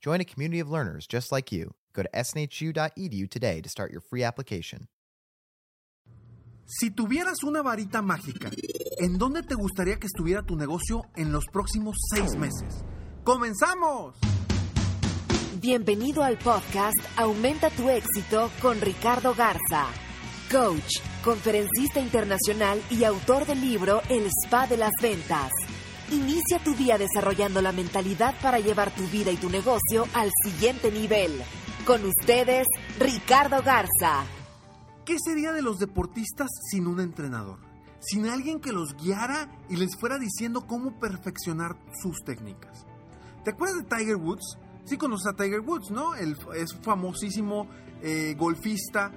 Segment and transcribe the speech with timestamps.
[0.00, 1.74] Join a community of learners just like you.
[1.92, 4.88] Go to snhu.edu today to start your free application.
[6.66, 8.50] Si tuvieras una varita mágica,
[8.98, 12.84] ¿en dónde te gustaría que estuviera tu negocio en los próximos seis meses?
[13.24, 14.16] ¡Comenzamos!
[15.60, 19.86] Bienvenido al podcast Aumenta tu éxito con Ricardo Garza,
[20.52, 25.50] coach, conferencista internacional y autor del libro El Spa de las Ventas.
[26.10, 30.90] Inicia tu día desarrollando la mentalidad para llevar tu vida y tu negocio al siguiente
[30.90, 31.30] nivel.
[31.84, 32.66] Con ustedes,
[32.98, 34.24] Ricardo Garza.
[35.04, 37.58] ¿Qué sería de los deportistas sin un entrenador?
[38.00, 42.86] Sin alguien que los guiara y les fuera diciendo cómo perfeccionar sus técnicas.
[43.44, 44.56] ¿Te acuerdas de Tiger Woods?
[44.86, 46.14] Sí conoces a Tiger Woods, ¿no?
[46.14, 47.68] El, es famosísimo
[48.00, 49.12] eh, golfista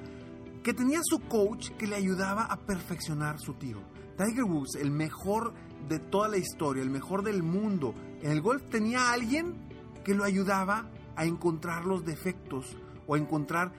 [0.61, 3.81] que tenía su coach que le ayudaba a perfeccionar su tiro.
[4.17, 5.53] Tiger Woods, el mejor
[5.87, 7.93] de toda la historia, el mejor del mundo.
[8.21, 9.55] En el golf tenía alguien
[10.03, 13.73] que lo ayudaba a encontrar los defectos o a encontrar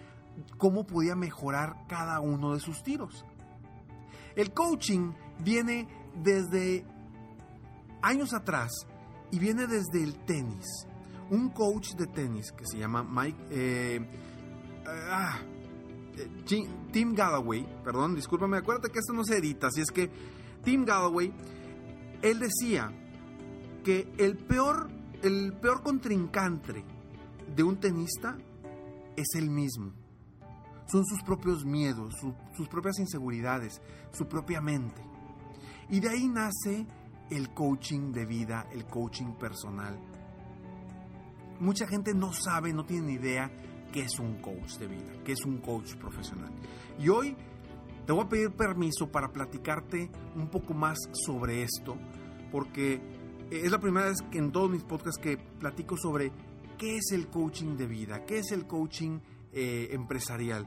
[0.59, 3.25] cómo podía mejorar cada uno de sus tiros.
[4.37, 5.89] El coaching viene
[6.23, 6.85] desde
[8.03, 8.71] años atrás
[9.31, 10.87] y viene desde el tenis.
[11.31, 14.01] Un coach de tenis que se llama Mike, eh,
[14.87, 15.39] ah,
[16.17, 16.29] eh,
[16.93, 20.11] Tim Galloway, perdón, discúlpame, acuérdate que esto no se edita, así es que
[20.63, 21.33] Tim Galloway,
[22.23, 22.93] él decía
[23.85, 24.89] que el peor,
[25.23, 26.85] el peor contrincante
[27.55, 28.39] de un tenista
[29.17, 29.93] es el mismo.
[30.87, 32.15] Son sus propios miedos,
[32.57, 33.81] sus propias inseguridades,
[34.13, 35.03] su propia mente.
[35.89, 36.87] Y de ahí nace
[37.31, 39.99] el coaching de vida, el coaching personal.
[41.61, 43.51] Mucha gente no sabe, no tiene ni idea
[43.93, 46.53] qué es un coach de vida, qué es un coach profesional.
[46.99, 47.37] Y hoy
[48.07, 51.97] te voy a pedir permiso para platicarte un poco más sobre esto,
[52.51, 53.01] porque
[53.51, 56.33] es la primera vez que en todos mis podcasts que platico sobre
[56.79, 59.21] qué es el coaching de vida, qué es el coaching
[59.53, 60.67] eh, empresarial.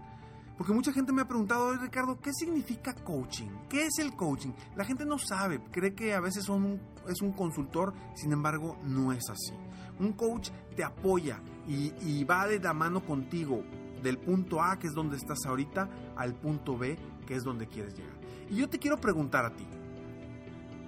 [0.58, 3.50] Porque mucha gente me ha preguntado, Ricardo, ¿qué significa coaching?
[3.68, 4.52] ¿Qué es el coaching?
[4.78, 6.80] La gente no sabe, cree que a veces son
[7.10, 9.54] es un consultor, sin embargo no es así.
[10.00, 13.64] Un coach te apoya y va de la mano contigo
[14.06, 17.96] del punto A, que es donde estás ahorita, al punto B, que es donde quieres
[17.96, 18.16] llegar.
[18.50, 19.66] Y yo te quiero preguntar a ti,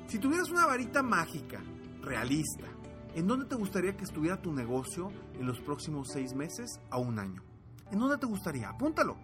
[0.07, 1.61] si tuvieras una varita mágica,
[2.01, 2.67] realista,
[3.13, 7.19] ¿en dónde te gustaría que estuviera tu negocio en los próximos seis meses a un
[7.19, 7.43] año?
[7.91, 8.69] ¿En dónde te gustaría?
[8.69, 9.17] Apúntalo.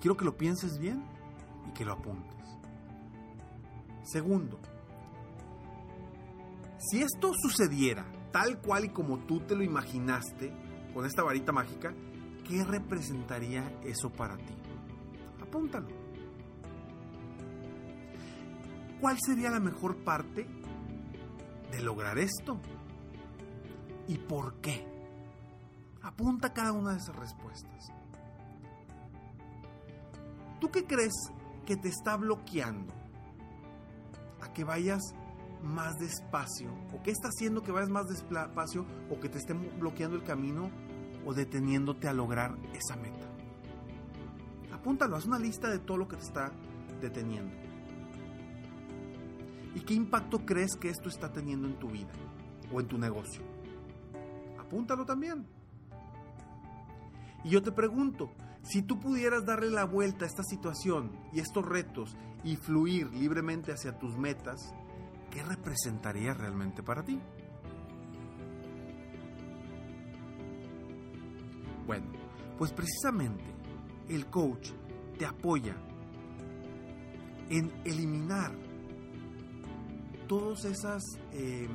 [0.00, 1.04] Quiero que lo pienses bien
[1.68, 2.42] y que lo apuntes.
[4.02, 4.58] Segundo,
[6.78, 10.52] si esto sucediera tal cual y como tú te lo imaginaste
[10.92, 11.94] con esta varita mágica,
[12.48, 14.54] ¿qué representaría eso para ti?
[15.52, 15.88] Apúntalo.
[19.02, 20.46] ¿Cuál sería la mejor parte
[21.70, 22.58] de lograr esto?
[24.08, 24.82] ¿Y por qué?
[26.00, 27.92] Apunta cada una de esas respuestas.
[30.58, 31.12] ¿Tú qué crees
[31.66, 32.94] que te está bloqueando
[34.40, 35.02] a que vayas
[35.62, 36.70] más despacio?
[36.94, 40.70] ¿O qué está haciendo que vayas más despacio o que te esté bloqueando el camino
[41.26, 43.21] o deteniéndote a lograr esa meta?
[44.82, 46.50] Apúntalo, haz una lista de todo lo que te está
[47.00, 47.54] deteniendo.
[49.76, 52.10] ¿Y qué impacto crees que esto está teniendo en tu vida
[52.72, 53.44] o en tu negocio?
[54.58, 55.46] Apúntalo también.
[57.44, 58.32] Y yo te pregunto,
[58.64, 63.70] si tú pudieras darle la vuelta a esta situación y estos retos y fluir libremente
[63.70, 64.74] hacia tus metas,
[65.30, 67.20] ¿qué representaría realmente para ti?
[71.86, 72.06] Bueno,
[72.58, 73.61] pues precisamente
[74.08, 74.70] el coach
[75.18, 75.76] te apoya
[77.48, 78.52] en eliminar
[80.26, 80.64] todos
[81.32, 81.68] eh,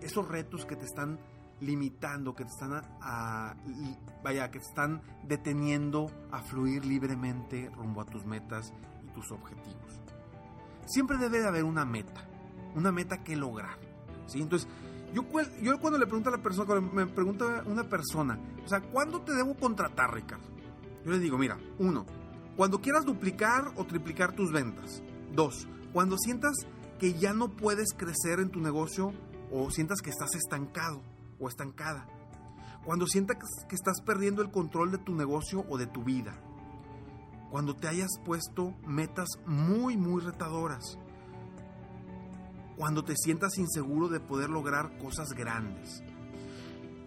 [0.00, 1.18] esos retos que te están
[1.60, 2.82] limitando, que te están
[4.22, 8.72] vaya, que te están deteniendo a fluir libremente rumbo a tus metas
[9.04, 10.00] y tus objetivos.
[10.86, 12.24] Siempre debe de haber una meta,
[12.74, 13.78] una meta que lograr.
[14.26, 14.40] ¿sí?
[14.40, 14.68] Entonces,
[15.12, 15.24] yo,
[15.62, 19.22] yo cuando le pregunto a la persona, cuando me pregunta una persona, o sea, ¿cuándo
[19.22, 20.55] te debo contratar, Ricardo?
[21.06, 22.04] Yo le digo, mira, uno,
[22.56, 25.04] cuando quieras duplicar o triplicar tus ventas.
[25.32, 26.66] Dos, cuando sientas
[26.98, 29.12] que ya no puedes crecer en tu negocio
[29.52, 31.00] o sientas que estás estancado
[31.38, 32.08] o estancada.
[32.84, 33.36] Cuando sientas
[33.68, 36.34] que estás perdiendo el control de tu negocio o de tu vida.
[37.52, 40.98] Cuando te hayas puesto metas muy, muy retadoras.
[42.76, 46.02] Cuando te sientas inseguro de poder lograr cosas grandes.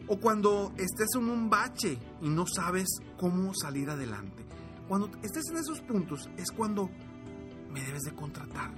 [0.10, 4.46] O cuando estés en un bache y no sabes cómo salir adelante.
[4.88, 6.90] Cuando estés en esos puntos es cuando
[7.72, 8.74] me debes de contratar.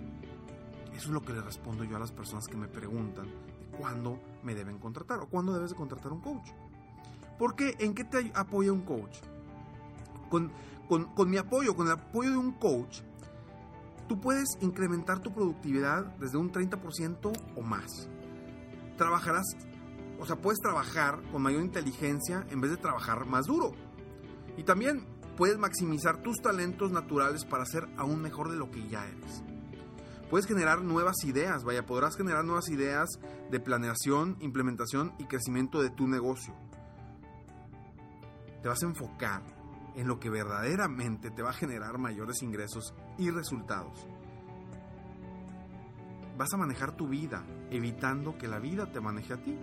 [0.94, 4.20] Eso es lo que le respondo yo a las personas que me preguntan de cuándo
[4.44, 6.50] me deben contratar o cuándo debes de contratar un coach.
[7.40, 9.18] Porque ¿en qué te apoya un coach?
[10.30, 10.52] Con,
[10.88, 13.02] con mi apoyo, con el apoyo de un coach,
[14.12, 18.10] tú puedes incrementar tu productividad desde un 30% o más.
[18.98, 19.46] Trabajarás,
[20.22, 23.72] o sea, puedes trabajar con mayor inteligencia en vez de trabajar más duro.
[24.56, 29.08] Y también puedes maximizar tus talentos naturales para ser aún mejor de lo que ya
[29.08, 29.44] eres.
[30.30, 33.10] Puedes generar nuevas ideas, vaya, podrás generar nuevas ideas
[33.50, 36.54] de planeación, implementación y crecimiento de tu negocio.
[38.62, 39.42] Te vas a enfocar
[39.96, 44.08] en lo que verdaderamente te va a generar mayores ingresos y resultados.
[46.38, 49.58] Vas a manejar tu vida, evitando que la vida te maneje a ti.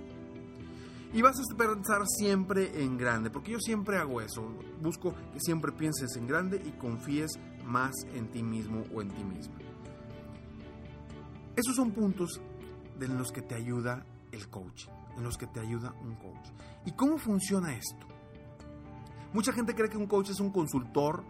[1.12, 4.42] Y vas a pensar siempre en grande, porque yo siempre hago eso.
[4.80, 7.32] Busco que siempre pienses en grande y confíes
[7.64, 9.54] más en ti mismo o en ti misma.
[11.56, 12.40] Esos son puntos
[13.00, 16.50] en los que te ayuda el coaching, en los que te ayuda un coach.
[16.84, 18.06] ¿Y cómo funciona esto?
[19.32, 21.24] Mucha gente cree que un coach es un consultor,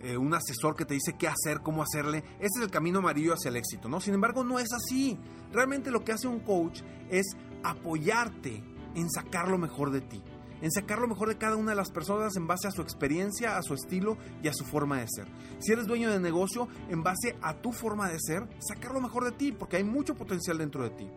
[0.00, 2.18] eh, un asesor que te dice qué hacer, cómo hacerle.
[2.38, 4.00] Ese es el camino amarillo hacia el éxito, ¿no?
[4.00, 5.18] Sin embargo, no es así.
[5.52, 7.26] Realmente lo que hace un coach es
[7.62, 8.62] apoyarte
[8.94, 10.22] en sacar lo mejor de ti,
[10.60, 13.56] en sacar lo mejor de cada una de las personas en base a su experiencia,
[13.56, 15.26] a su estilo y a su forma de ser.
[15.58, 19.24] Si eres dueño de negocio, en base a tu forma de ser, sacar lo mejor
[19.24, 21.10] de ti, porque hay mucho potencial dentro de ti.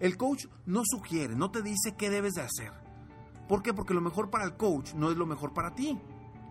[0.00, 2.72] El coach no sugiere, no te dice qué debes de hacer.
[3.48, 3.72] ¿Por qué?
[3.72, 5.98] Porque lo mejor para el coach no es lo mejor para ti.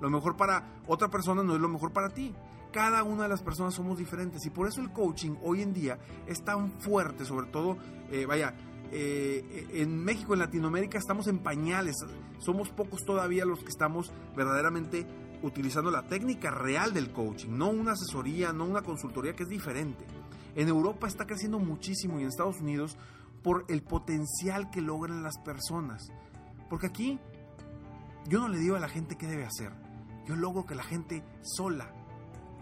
[0.01, 2.35] Lo mejor para otra persona no es lo mejor para ti.
[2.71, 5.97] Cada una de las personas somos diferentes y por eso el coaching hoy en día
[6.27, 7.77] es tan fuerte, sobre todo,
[8.11, 8.53] eh, vaya,
[8.91, 11.95] eh, en México, en Latinoamérica, estamos en pañales.
[12.39, 15.05] Somos pocos todavía los que estamos verdaderamente
[15.43, 20.05] utilizando la técnica real del coaching, no una asesoría, no una consultoría que es diferente.
[20.55, 22.97] En Europa está creciendo muchísimo y en Estados Unidos
[23.43, 26.11] por el potencial que logran las personas.
[26.69, 27.19] Porque aquí
[28.27, 29.71] yo no le digo a la gente qué debe hacer.
[30.25, 31.93] Yo logro que la gente sola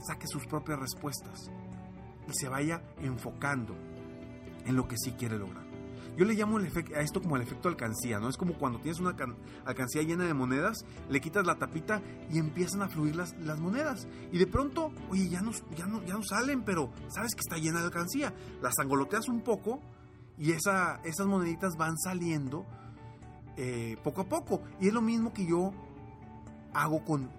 [0.05, 1.49] saque sus propias respuestas
[2.27, 3.75] y se vaya enfocando
[4.65, 5.64] en lo que sí quiere lograr.
[6.17, 8.29] Yo le llamo a esto como el efecto alcancía, ¿no?
[8.29, 9.15] Es como cuando tienes una
[9.65, 12.01] alcancía llena de monedas, le quitas la tapita
[12.31, 14.07] y empiezan a fluir las, las monedas.
[14.31, 17.57] Y de pronto, oye, ya no, ya, no, ya no salen, pero sabes que está
[17.57, 18.33] llena de alcancía.
[18.61, 19.81] Las angoloteas un poco
[20.37, 22.65] y esa, esas moneditas van saliendo
[23.57, 24.61] eh, poco a poco.
[24.79, 25.71] Y es lo mismo que yo
[26.75, 27.29] hago con,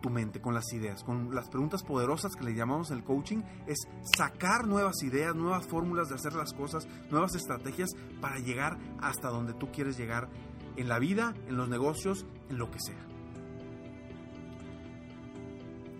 [0.00, 3.86] tu mente, con las ideas, con las preguntas poderosas que le llamamos el coaching, es
[4.16, 9.52] sacar nuevas ideas, nuevas fórmulas de hacer las cosas, nuevas estrategias para llegar hasta donde
[9.52, 10.30] tú quieres llegar
[10.76, 13.06] en la vida, en los negocios, en lo que sea.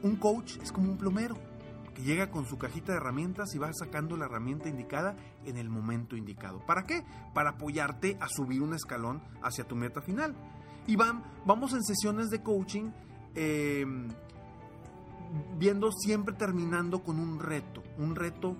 [0.03, 1.37] Un coach es como un plomero
[1.95, 5.69] que llega con su cajita de herramientas y va sacando la herramienta indicada en el
[5.69, 6.65] momento indicado.
[6.65, 7.05] ¿Para qué?
[7.35, 10.35] Para apoyarte a subir un escalón hacia tu meta final.
[10.88, 12.90] Y vamos en sesiones de coaching
[13.35, 14.09] em,
[15.59, 18.57] viendo siempre terminando con un reto, un reto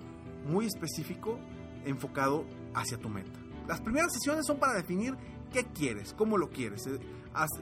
[0.47, 1.39] muy específico
[1.85, 2.45] enfocado
[2.75, 3.39] hacia tu meta.
[3.67, 5.17] Las primeras sesiones son para definir
[5.51, 6.99] qué quieres, cómo lo quieres, eh,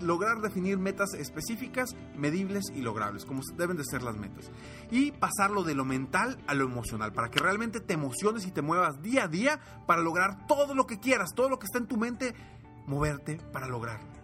[0.01, 4.51] lograr definir metas específicas, medibles y logrables, como deben de ser las metas.
[4.91, 8.61] Y pasarlo de lo mental a lo emocional, para que realmente te emociones y te
[8.61, 11.87] muevas día a día para lograr todo lo que quieras, todo lo que está en
[11.87, 12.33] tu mente,
[12.85, 14.16] moverte para lograrlo.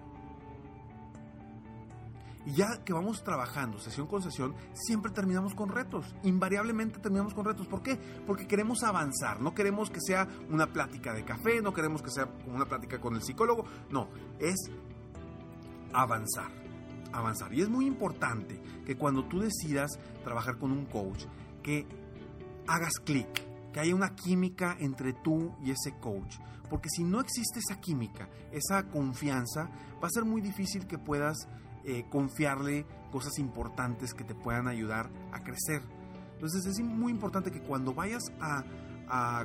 [2.45, 6.15] Y ya que vamos trabajando sesión con sesión, siempre terminamos con retos.
[6.23, 7.67] Invariablemente terminamos con retos.
[7.67, 7.95] ¿Por qué?
[8.27, 9.41] Porque queremos avanzar.
[9.41, 13.15] No queremos que sea una plática de café, no queremos que sea una plática con
[13.15, 13.65] el psicólogo.
[13.89, 14.09] No,
[14.39, 14.57] es
[15.93, 16.51] avanzar.
[17.13, 17.53] Avanzar.
[17.53, 19.91] Y es muy importante que cuando tú decidas
[20.23, 21.25] trabajar con un coach,
[21.61, 21.87] que
[22.67, 26.37] hagas clic que haya una química entre tú y ese coach.
[26.69, 29.69] Porque si no existe esa química, esa confianza,
[30.01, 31.47] va a ser muy difícil que puedas
[31.85, 35.81] eh, confiarle cosas importantes que te puedan ayudar a crecer.
[36.33, 38.63] Entonces es muy importante que cuando vayas a,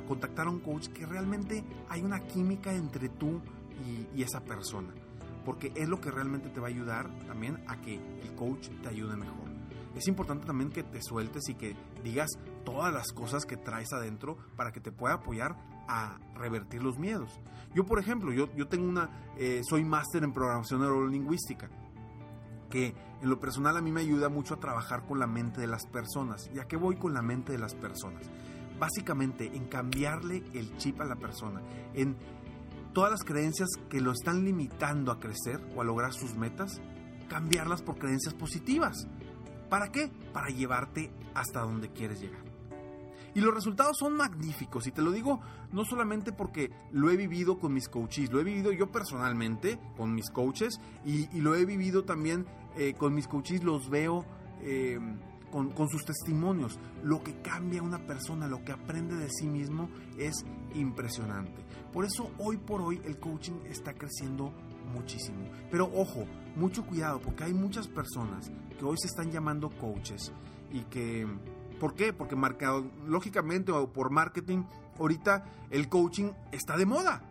[0.07, 3.41] contactar a un coach, que realmente hay una química entre tú
[4.15, 4.89] y, esa persona.
[5.45, 8.89] Porque es lo que realmente te va a ayudar también a que el coach te
[8.89, 9.47] ayude mejor.
[9.95, 12.29] Es importante también que te sueltes y que digas
[12.65, 15.55] todas las cosas que traes adentro para que te pueda apoyar
[15.87, 17.39] a revertir los miedos.
[17.75, 21.69] Yo, por ejemplo, yo, yo tengo una, eh, soy máster en programación neurolingüística
[22.69, 25.67] que en lo personal a mí me ayuda mucho a trabajar con la mente de
[25.67, 26.49] las personas.
[26.53, 28.29] ¿Y a qué voy con la mente de las personas?
[28.79, 31.61] Básicamente en cambiarle el chip a la persona,
[31.93, 32.15] en
[32.93, 36.79] todas las creencias que lo están limitando a crecer o a lograr sus metas,
[37.27, 39.07] cambiarlas por creencias positivas.
[39.69, 40.09] ¿Para qué?
[40.33, 42.48] Para llevarte hasta donde quieres llegar.
[43.35, 44.87] Y los resultados son magníficos.
[44.87, 45.39] Y te lo digo
[45.71, 50.13] no solamente porque lo he vivido con mis coaches, lo he vivido yo personalmente con
[50.13, 52.45] mis coaches y, lo he vivido también
[52.75, 54.25] eh, con mis coaches, los veo
[54.61, 54.99] eh,
[55.51, 56.79] con, con, sus testimonios.
[57.03, 61.63] Lo que cambia una persona, lo que aprende de sí mismo es impresionante.
[61.93, 64.53] Por eso hoy por hoy el coaching está creciendo
[64.93, 65.49] muchísimo.
[65.71, 70.31] Pero ojo, mucho cuidado porque hay muchas personas que hoy se están llamando coaches
[70.71, 71.27] y que
[71.79, 72.13] ¿Por qué?
[72.13, 72.35] Porque
[73.07, 74.63] lógicamente o por marketing,
[74.99, 77.21] ahorita el coaching está de moda.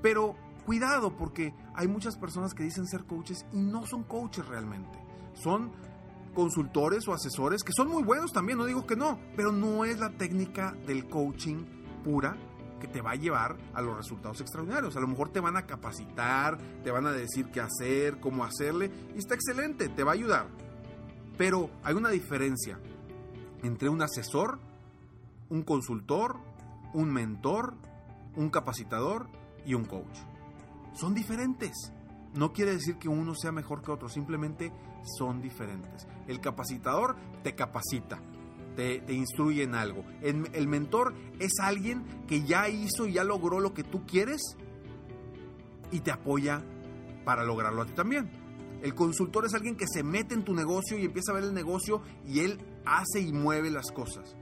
[0.00, 4.98] Pero cuidado, porque hay muchas personas que dicen ser coaches y no son coaches realmente.
[5.34, 5.72] Son
[6.34, 9.98] consultores o asesores que son muy buenos también, no digo que no, pero no es
[9.98, 11.64] la técnica del coaching
[12.02, 12.36] pura
[12.80, 14.96] que te va a llevar a los resultados extraordinarios.
[14.96, 18.90] A lo mejor te van a capacitar, te van a decir qué hacer, cómo hacerle,
[19.14, 20.48] y está excelente, te va a ayudar.
[21.38, 22.80] Pero hay una diferencia
[23.62, 24.58] entre un asesor,
[25.48, 26.38] un consultor,
[26.94, 27.74] un mentor,
[28.36, 29.28] un capacitador
[29.64, 30.18] y un coach.
[30.94, 31.92] Son diferentes.
[32.34, 34.72] No quiere decir que uno sea mejor que otro, simplemente
[35.18, 36.06] son diferentes.
[36.26, 38.20] El capacitador te capacita,
[38.76, 40.04] te, instruye en algo.
[40.22, 44.40] El, el, mentor es alguien que ya hizo y ya logró lo que tú quieres
[45.90, 46.62] y te apoya
[47.24, 48.41] para lograrlo a ti también.
[48.82, 51.54] El consultor es alguien que se mete en tu negocio y empieza a ver el
[51.54, 54.36] negocio y él hace y mueve las cosas.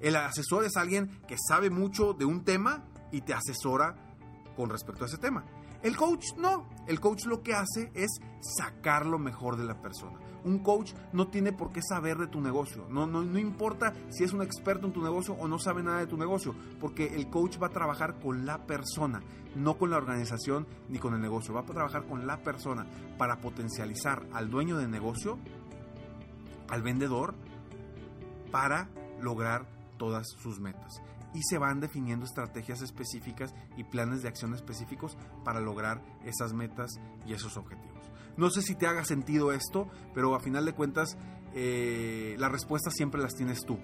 [0.00, 3.94] El asesor es alguien que sabe mucho de un tema y te asesora
[4.56, 5.44] con respecto a ese tema.
[5.82, 6.68] El coach no.
[6.88, 8.10] El coach lo que hace es
[8.58, 10.18] sacar lo mejor de la persona.
[10.44, 12.86] Un coach no tiene por qué saber de tu negocio.
[12.90, 16.00] No, no, no importa si es un experto en tu negocio o no sabe nada
[16.00, 19.22] de tu negocio, porque el coach va a trabajar con la persona,
[19.56, 21.54] no con la organización ni con el negocio.
[21.54, 22.86] Va a trabajar con la persona
[23.16, 25.38] para potencializar al dueño de negocio,
[26.68, 27.34] al vendedor
[28.50, 28.88] para
[29.20, 29.66] lograr
[29.98, 31.02] todas sus metas.
[31.32, 36.92] Y se van definiendo estrategias específicas y planes de acción específicos para lograr esas metas
[37.26, 37.93] y esos objetivos.
[38.36, 41.16] No sé si te haga sentido esto, pero a final de cuentas
[41.54, 43.78] eh, las respuestas siempre las tienes tú.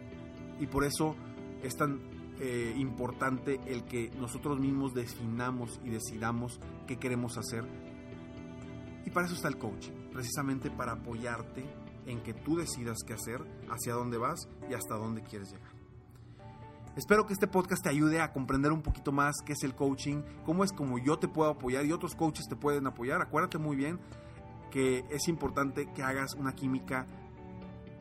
[0.58, 1.14] Y por eso
[1.62, 2.00] es tan
[2.40, 7.64] eh, importante el que nosotros mismos definamos y decidamos qué queremos hacer.
[9.06, 11.64] Y para eso está el coaching, precisamente para apoyarte
[12.06, 15.70] en que tú decidas qué hacer, hacia dónde vas y hasta dónde quieres llegar.
[16.96, 20.22] Espero que este podcast te ayude a comprender un poquito más qué es el coaching,
[20.44, 23.22] cómo es como yo te puedo apoyar y otros coaches te pueden apoyar.
[23.22, 24.00] Acuérdate muy bien
[24.70, 27.06] que es importante que hagas una química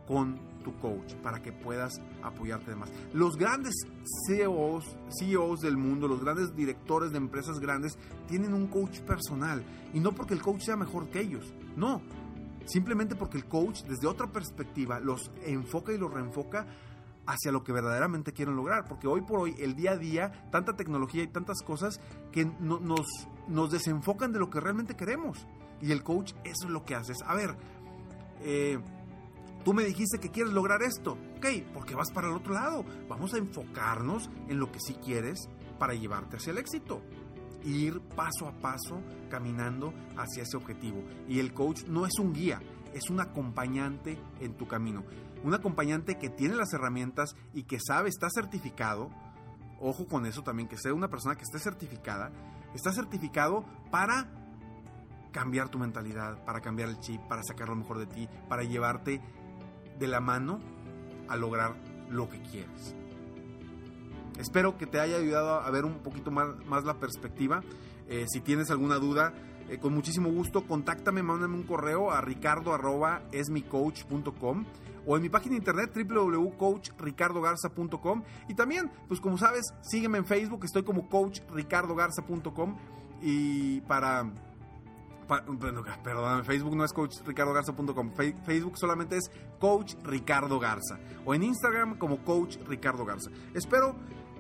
[0.08, 2.92] con tu coach para que puedas apoyarte más.
[3.14, 3.74] Los grandes
[4.28, 7.98] CEOs, CEOs del mundo, los grandes directores de empresas grandes
[8.28, 12.02] tienen un coach personal y no porque el coach sea mejor que ellos, no,
[12.70, 16.68] Simplemente porque el coach desde otra perspectiva los enfoca y los reenfoca
[17.26, 18.86] hacia lo que verdaderamente quieren lograr.
[18.88, 22.00] Porque hoy por hoy, el día a día, tanta tecnología y tantas cosas
[22.32, 25.48] que nos desenfocan de lo que realmente queremos.
[25.82, 27.14] Y el coach eso es lo que hace.
[27.26, 27.56] A ver,
[28.42, 28.80] eh,
[29.64, 31.18] tú me dijiste que quieres lograr esto.
[31.38, 32.86] Ok, porque vas para el otro lado.
[33.08, 37.02] Vamos a enfocarnos en lo que sí quieres para llevarte hacia el éxito
[37.64, 41.04] ir paso a paso caminando hacia ese objetivo.
[41.28, 42.62] Y el coach no es un guía,
[42.94, 45.04] es un acompañante en tu camino.
[45.44, 49.10] Un acompañante que tiene las herramientas y que sabe, está certificado.
[49.80, 52.32] Ojo con eso también, que sea una persona que esté certificada.
[52.74, 54.39] Está certificado para
[55.32, 59.22] cambiar tu mentalidad, para cambiar el chip, para sacar lo mejor de ti, para llevarte
[59.98, 60.60] de la mano
[61.28, 61.76] a lograr
[62.10, 62.96] lo que quieres.
[64.40, 67.62] Espero que te haya ayudado a ver un poquito más, más la perspectiva.
[68.08, 69.34] Eh, si tienes alguna duda,
[69.70, 74.66] eh, con muchísimo gusto, contáctame, mándame un correo a ricardo.esmicoach.com
[75.06, 80.82] o en mi página internet www.coachricardogarza.com y también, pues como sabes, sígueme en Facebook, estoy
[80.84, 82.78] como coachricardogarza.com
[83.22, 84.32] y para...
[86.04, 88.12] perdón, Facebook no es coachricardogarza.com,
[88.46, 93.30] Facebook solamente es Coach Ricardo Garza o en Instagram como Coach Ricardo Garza.
[93.54, 93.96] Espero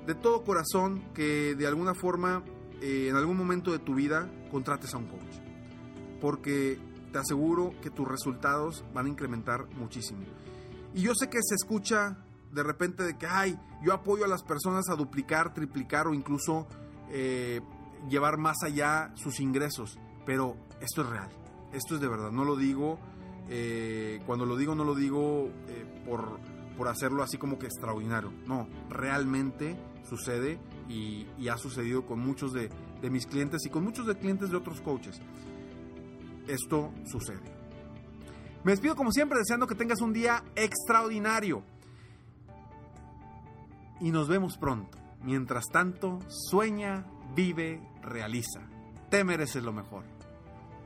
[0.06, 2.44] de todo corazón que de alguna forma
[2.82, 5.36] eh, en algún momento de tu vida contrates a un coach.
[6.20, 6.80] Porque
[7.12, 10.22] te aseguro que tus resultados van a incrementar muchísimo.
[10.94, 12.18] Y yo sé que se escucha
[12.52, 16.68] de repente de que, ay, yo apoyo a las personas a duplicar, triplicar o incluso
[17.12, 17.62] eh,
[18.10, 20.00] llevar más allá sus ingresos.
[20.26, 21.30] Pero esto es real,
[21.74, 23.00] esto es de verdad, no lo digo,
[23.50, 25.50] eh, cuando lo digo no lo digo
[26.06, 26.40] por,
[26.78, 29.78] por hacerlo así como que extraordinario, no, realmente
[30.10, 30.60] sucede
[30.90, 32.70] y, ha sucedido con muchos de,
[33.10, 35.22] mis clientes y con muchos de clientes de otros coaches.
[36.48, 37.60] Esto sucede.
[38.64, 41.64] Me despido como siempre deseando que tengas un día extraordinario.
[44.02, 44.98] Y nos vemos pronto.
[45.24, 47.06] Mientras tanto, sueña,
[47.36, 48.62] vive, realiza.
[49.10, 50.04] Te mereces lo mejor.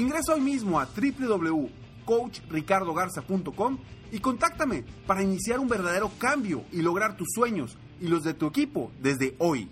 [0.00, 3.78] Ingresa hoy mismo a www.coachricardogarza.com
[4.10, 8.46] y contáctame para iniciar un verdadero cambio y lograr tus sueños y los de tu
[8.46, 9.68] equipo desde hoy.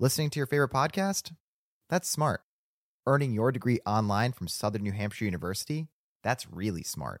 [0.00, 1.30] Listening to your favorite podcast?
[1.88, 2.40] That's smart.
[3.06, 5.86] Earning your degree online from Southern New Hampshire University?
[6.24, 7.20] That's really smart.